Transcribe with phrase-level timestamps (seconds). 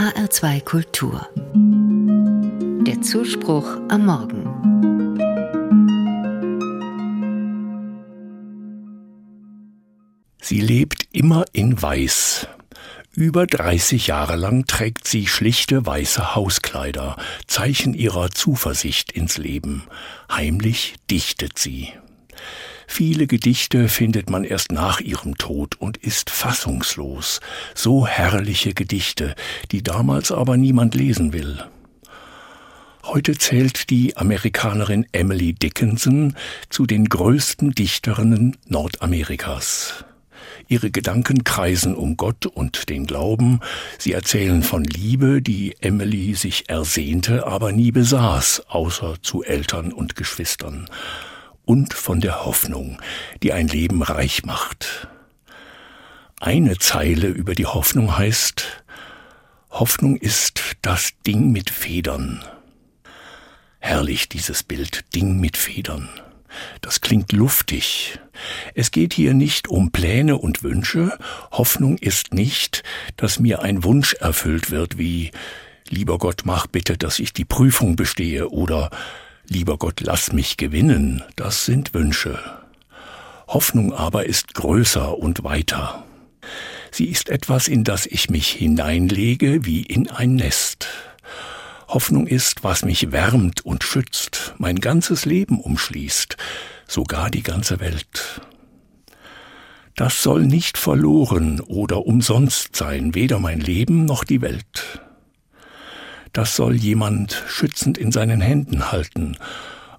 [0.00, 1.28] HR2 Kultur.
[2.86, 4.46] Der Zuspruch am Morgen.
[10.40, 12.48] Sie lebt immer in Weiß.
[13.14, 19.82] Über 30 Jahre lang trägt sie schlichte weiße Hauskleider, Zeichen ihrer Zuversicht ins Leben.
[20.32, 21.92] Heimlich dichtet sie.
[22.92, 27.40] Viele Gedichte findet man erst nach ihrem Tod und ist fassungslos.
[27.72, 29.36] So herrliche Gedichte,
[29.70, 31.64] die damals aber niemand lesen will.
[33.04, 36.34] Heute zählt die Amerikanerin Emily Dickinson
[36.68, 40.04] zu den größten Dichterinnen Nordamerikas.
[40.66, 43.60] Ihre Gedanken kreisen um Gott und den Glauben.
[43.98, 50.16] Sie erzählen von Liebe, die Emily sich ersehnte, aber nie besaß, außer zu Eltern und
[50.16, 50.88] Geschwistern
[51.70, 53.00] und von der Hoffnung,
[53.44, 55.06] die ein Leben reich macht.
[56.40, 58.82] Eine Zeile über die Hoffnung heißt,
[59.70, 62.44] Hoffnung ist das Ding mit Federn.
[63.78, 66.08] Herrlich dieses Bild, Ding mit Federn.
[66.80, 68.18] Das klingt luftig.
[68.74, 71.16] Es geht hier nicht um Pläne und Wünsche.
[71.52, 72.82] Hoffnung ist nicht,
[73.16, 75.30] dass mir ein Wunsch erfüllt wird wie
[75.88, 78.90] Lieber Gott, mach bitte, dass ich die Prüfung bestehe oder
[79.52, 82.38] Lieber Gott, lass mich gewinnen, das sind Wünsche.
[83.48, 86.04] Hoffnung aber ist größer und weiter.
[86.92, 90.86] Sie ist etwas, in das ich mich hineinlege wie in ein Nest.
[91.88, 96.36] Hoffnung ist, was mich wärmt und schützt, mein ganzes Leben umschließt,
[96.86, 98.40] sogar die ganze Welt.
[99.96, 105.00] Das soll nicht verloren oder umsonst sein, weder mein Leben noch die Welt
[106.32, 109.36] das soll jemand schützend in seinen Händen halten,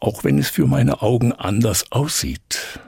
[0.00, 2.80] auch wenn es für meine Augen anders aussieht.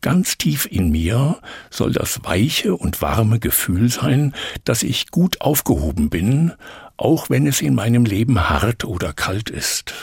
[0.00, 1.38] Ganz tief in mir
[1.70, 6.52] soll das weiche und warme Gefühl sein, dass ich gut aufgehoben bin,
[6.96, 9.94] auch wenn es in meinem Leben hart oder kalt ist.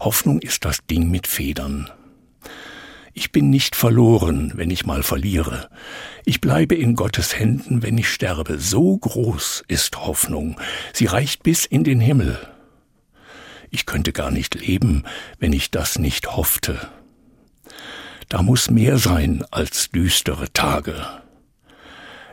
[0.00, 1.88] Hoffnung ist das Ding mit Federn.
[3.16, 5.70] Ich bin nicht verloren, wenn ich mal verliere.
[6.24, 8.58] Ich bleibe in Gottes Händen, wenn ich sterbe.
[8.58, 10.60] So groß ist Hoffnung.
[10.92, 12.36] Sie reicht bis in den Himmel.
[13.70, 15.04] Ich könnte gar nicht leben,
[15.38, 16.76] wenn ich das nicht hoffte.
[18.28, 20.96] Da muss mehr sein als düstere Tage.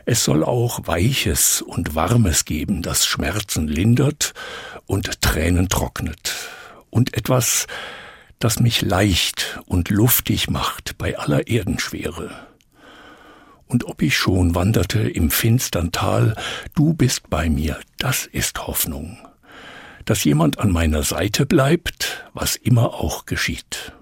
[0.04, 4.34] Es soll auch Weiches und Warmes geben, das Schmerzen lindert
[4.86, 6.34] und Tränen trocknet.
[6.90, 7.68] Und etwas,
[8.42, 12.30] das mich leicht und luftig macht bei aller Erdenschwere.
[13.68, 16.34] Und ob ich schon wanderte im finstern Tal,
[16.74, 19.16] du bist bei mir, das ist Hoffnung.
[20.04, 23.92] Dass jemand an meiner Seite bleibt, was immer auch geschieht.